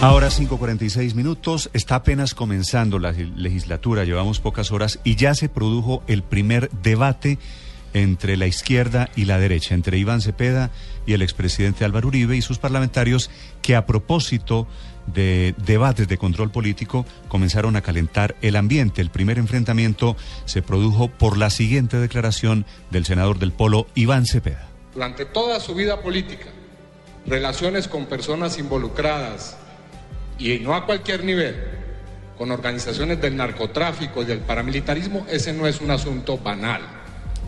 Ahora 0.00 0.28
5.46 0.28 1.14
minutos, 1.14 1.70
está 1.72 1.96
apenas 1.96 2.32
comenzando 2.32 3.00
la 3.00 3.10
legislatura, 3.10 4.04
llevamos 4.04 4.38
pocas 4.38 4.70
horas 4.70 5.00
y 5.02 5.16
ya 5.16 5.34
se 5.34 5.48
produjo 5.48 6.04
el 6.06 6.22
primer 6.22 6.70
debate 6.70 7.40
entre 7.94 8.36
la 8.36 8.46
izquierda 8.46 9.08
y 9.16 9.24
la 9.24 9.40
derecha, 9.40 9.74
entre 9.74 9.98
Iván 9.98 10.20
Cepeda 10.20 10.70
y 11.04 11.14
el 11.14 11.22
expresidente 11.22 11.84
Álvaro 11.84 12.06
Uribe 12.06 12.36
y 12.36 12.42
sus 12.42 12.58
parlamentarios 12.58 13.28
que 13.60 13.74
a 13.74 13.86
propósito 13.86 14.68
de 15.06 15.56
debates 15.66 16.06
de 16.06 16.16
control 16.16 16.52
político 16.52 17.04
comenzaron 17.26 17.74
a 17.74 17.82
calentar 17.82 18.36
el 18.40 18.54
ambiente. 18.54 19.02
El 19.02 19.10
primer 19.10 19.36
enfrentamiento 19.36 20.16
se 20.44 20.62
produjo 20.62 21.08
por 21.08 21.36
la 21.36 21.50
siguiente 21.50 21.96
declaración 21.96 22.66
del 22.92 23.04
senador 23.04 23.40
del 23.40 23.50
Polo, 23.50 23.88
Iván 23.96 24.26
Cepeda. 24.26 24.68
Durante 24.94 25.24
toda 25.24 25.58
su 25.58 25.74
vida 25.74 26.02
política, 26.02 26.46
relaciones 27.26 27.88
con 27.88 28.06
personas 28.06 28.60
involucradas 28.60 29.56
y 30.38 30.58
no 30.60 30.74
a 30.74 30.86
cualquier 30.86 31.24
nivel, 31.24 31.56
con 32.36 32.50
organizaciones 32.50 33.20
del 33.20 33.36
narcotráfico 33.36 34.22
y 34.22 34.26
del 34.26 34.40
paramilitarismo, 34.40 35.26
ese 35.28 35.52
no 35.52 35.66
es 35.66 35.80
un 35.80 35.90
asunto 35.90 36.38
banal. 36.38 36.82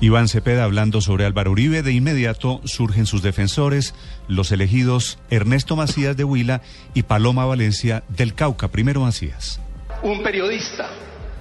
Iván 0.00 0.28
Cepeda 0.28 0.62
hablando 0.62 1.00
sobre 1.00 1.26
Álvaro 1.26 1.50
Uribe, 1.50 1.82
de 1.82 1.92
inmediato 1.92 2.60
surgen 2.64 3.04
sus 3.04 3.20
defensores, 3.20 3.94
los 4.28 4.52
elegidos 4.52 5.18
Ernesto 5.28 5.74
Macías 5.74 6.16
de 6.16 6.22
Huila 6.22 6.62
y 6.94 7.02
Paloma 7.02 7.44
Valencia 7.46 8.04
del 8.08 8.34
Cauca. 8.34 8.68
Primero 8.68 9.00
Macías. 9.00 9.60
Un 10.02 10.22
periodista 10.22 10.88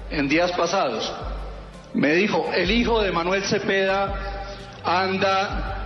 en 0.09 0.28
días 0.28 0.52
pasados 0.54 1.14
me 1.94 2.14
dijo, 2.16 2.50
el 2.56 2.72
hijo 2.72 3.02
de 3.04 3.11
Manuel 3.11 3.44
Cepeda 3.44 4.48
anda 4.84 5.86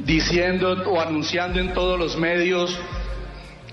diciendo 0.00 0.72
o 0.90 1.00
anunciando 1.00 1.60
en 1.60 1.72
todos 1.72 1.98
los 1.98 2.16
medios 2.16 2.76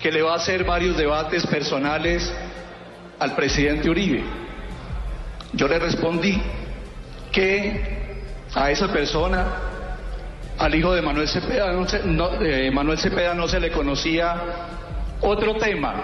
que 0.01 0.11
le 0.11 0.21
va 0.21 0.33
a 0.33 0.35
hacer 0.35 0.63
varios 0.63 0.97
debates 0.97 1.45
personales 1.47 2.31
al 3.19 3.35
presidente 3.35 3.89
Uribe. 3.89 4.23
Yo 5.53 5.67
le 5.67 5.79
respondí 5.79 6.41
que 7.31 7.97
a 8.53 8.71
esa 8.71 8.91
persona, 8.91 9.45
al 10.57 10.75
hijo 10.75 10.93
de 10.93 11.01
Manuel 11.01 11.27
Cepeda, 11.27 11.71
no 11.71 11.87
se, 11.87 12.01
eh, 12.41 12.71
Manuel 12.71 12.97
Cepeda 12.97 13.33
no 13.33 13.47
se 13.47 13.59
le 13.59 13.71
conocía 13.71 14.35
otro 15.21 15.55
tema. 15.55 15.95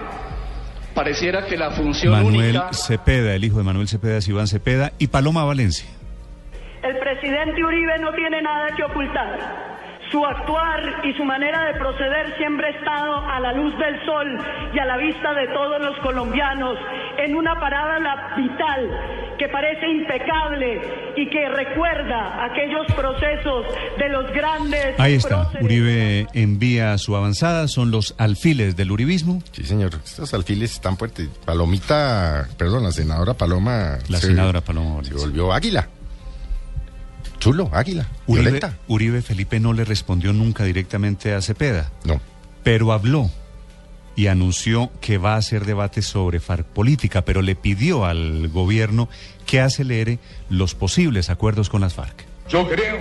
Pareciera 0.94 1.46
que 1.46 1.56
la 1.56 1.70
función 1.72 2.12
Manuel 2.12 2.56
única... 2.56 2.72
Cepeda, 2.72 3.34
el 3.34 3.44
hijo 3.44 3.58
de 3.58 3.64
Manuel 3.64 3.88
Cepeda 3.88 4.18
es 4.18 4.28
Iván 4.28 4.46
Cepeda 4.46 4.92
y 4.98 5.08
Paloma 5.08 5.44
Valencia. 5.44 5.88
El 6.82 6.98
presidente 6.98 7.64
Uribe 7.64 7.98
no 7.98 8.12
tiene 8.12 8.42
nada 8.42 8.68
que 8.76 8.82
ocultar. 8.84 9.38
Su 10.14 10.24
actuar 10.24 11.02
y 11.02 11.12
su 11.14 11.24
manera 11.24 11.64
de 11.64 11.74
proceder 11.76 12.36
siempre 12.38 12.68
ha 12.68 12.70
estado 12.70 13.16
a 13.28 13.40
la 13.40 13.52
luz 13.52 13.76
del 13.76 13.98
sol 14.06 14.38
y 14.72 14.78
a 14.78 14.84
la 14.84 14.96
vista 14.96 15.34
de 15.34 15.48
todos 15.48 15.80
los 15.80 15.98
colombianos 16.04 16.78
en 17.18 17.34
una 17.34 17.58
parada 17.58 17.98
vital 18.36 19.34
que 19.36 19.48
parece 19.48 19.90
impecable 19.90 20.80
y 21.16 21.28
que 21.28 21.48
recuerda 21.48 22.44
aquellos 22.44 22.86
procesos 22.94 23.66
de 23.98 24.08
los 24.08 24.30
grandes. 24.32 25.00
Ahí 25.00 25.14
está, 25.14 25.50
Uribe 25.60 26.28
envía 26.32 26.96
su 26.98 27.16
avanzada, 27.16 27.66
son 27.66 27.90
los 27.90 28.14
alfiles 28.16 28.76
del 28.76 28.92
uribismo. 28.92 29.42
Sí, 29.50 29.64
señor, 29.64 29.94
estos 30.04 30.32
alfiles 30.32 30.74
están 30.74 30.96
fuertes. 30.96 31.28
Palomita, 31.44 32.46
perdón, 32.56 32.84
la 32.84 32.92
senadora 32.92 33.34
Paloma. 33.34 33.98
La 34.08 34.18
se, 34.18 34.28
senadora 34.28 34.60
Paloma. 34.60 35.02
Se 35.02 35.14
volvió 35.14 35.52
águila. 35.52 35.88
Chulo, 37.44 37.68
águila. 37.74 38.06
Uribe. 38.26 38.58
Uribe 38.88 39.20
Felipe 39.20 39.60
no 39.60 39.74
le 39.74 39.84
respondió 39.84 40.32
nunca 40.32 40.64
directamente 40.64 41.34
a 41.34 41.42
Cepeda. 41.42 41.92
No. 42.02 42.18
Pero 42.62 42.90
habló 42.90 43.30
y 44.16 44.28
anunció 44.28 44.90
que 45.02 45.18
va 45.18 45.34
a 45.34 45.36
hacer 45.36 45.66
debate 45.66 46.00
sobre 46.00 46.40
FARC 46.40 46.64
política, 46.64 47.22
pero 47.26 47.42
le 47.42 47.54
pidió 47.54 48.06
al 48.06 48.48
gobierno 48.48 49.10
que 49.44 49.60
acelere 49.60 50.20
los 50.48 50.74
posibles 50.74 51.28
acuerdos 51.28 51.68
con 51.68 51.82
las 51.82 51.92
FARC. 51.92 52.24
Yo 52.48 52.66
creo 52.66 52.96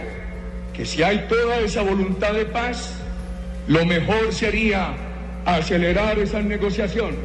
que 0.73 0.85
si 0.85 1.03
hay 1.03 1.25
toda 1.29 1.61
esa 1.61 1.81
voluntad 1.81 2.33
de 2.33 2.43
paz, 2.43 2.95
lo 3.69 3.85
mejor 3.85 4.33
sería 4.33 4.93
acelerar 5.45 6.19
esas 6.19 6.43
negociaciones, 6.43 7.21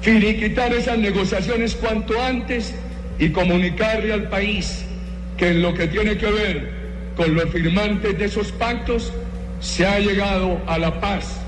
finiquitar 0.00 0.72
esas 0.72 0.98
negociaciones 0.98 1.76
cuanto 1.76 2.20
antes 2.20 2.74
y 3.20 3.28
comunicarle 3.30 4.12
al 4.12 4.28
país 4.28 4.84
que 5.36 5.50
en 5.50 5.62
lo 5.62 5.74
que 5.74 5.88
tiene 5.88 6.16
que 6.16 6.30
ver 6.30 6.70
con 7.16 7.34
los 7.34 7.50
firmantes 7.50 8.18
de 8.18 8.24
esos 8.24 8.52
pactos 8.52 9.12
se 9.60 9.86
ha 9.86 9.98
llegado 9.98 10.60
a 10.66 10.78
la 10.78 11.00
paz 11.00 11.40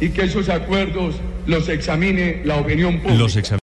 y 0.00 0.10
que 0.10 0.22
esos 0.22 0.48
acuerdos 0.48 1.16
los 1.46 1.68
examine 1.68 2.42
la 2.44 2.56
opinión 2.56 3.00
pública. 3.00 3.58